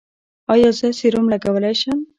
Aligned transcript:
ایا 0.53 0.69
زه 0.77 0.87
سیروم 0.99 1.25
لګولی 1.33 1.73
شم؟ 1.81 1.99